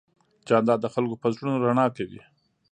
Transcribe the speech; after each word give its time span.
جانداد 0.47 0.79
د 0.81 0.87
خلکو 0.93 1.15
په 1.21 1.27
زړونو 1.35 1.57
رڼا 1.65 1.85
کوي. 1.97 2.21